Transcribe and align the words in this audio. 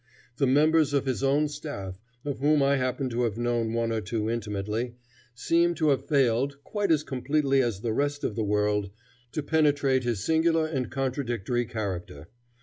The 0.37 0.47
members 0.47 0.93
of 0.95 1.05
his 1.05 1.21
own 1.23 1.47
staff, 1.47 1.93
of 2.25 2.39
whom 2.39 2.63
I 2.63 2.77
happen 2.77 3.07
to 3.11 3.21
have 3.21 3.37
known 3.37 3.71
one 3.73 3.91
or 3.91 4.01
two 4.01 4.31
intimately, 4.31 4.95
seem 5.35 5.75
to 5.75 5.89
have 5.89 6.07
failed, 6.07 6.57
quite 6.63 6.91
as 6.91 7.03
completely 7.03 7.61
as 7.61 7.81
the 7.81 7.93
rest 7.93 8.23
of 8.23 8.35
the 8.35 8.43
world, 8.43 8.89
to 9.31 9.43
penetrate 9.43 10.03
his 10.03 10.23
singular 10.23 10.65
and 10.65 10.89
contradictory 10.89 11.65
character. 11.67 12.29